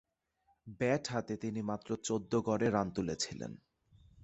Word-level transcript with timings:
Bat 0.79 1.03
হাতে 1.07 1.33
তিনি 1.37 1.61
মাত্র 1.61 1.89
চৌদ্দ 2.03 2.33
গড়ে 2.41 2.67
রান 2.69 2.87
তুলেছিলেন। 2.91 3.51